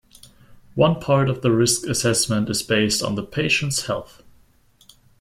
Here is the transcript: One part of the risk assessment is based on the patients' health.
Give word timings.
One 0.73 0.99
part 0.99 1.29
of 1.29 1.43
the 1.43 1.51
risk 1.51 1.85
assessment 1.85 2.49
is 2.49 2.63
based 2.63 3.03
on 3.03 3.13
the 3.13 3.21
patients' 3.23 3.85
health. 3.85 4.23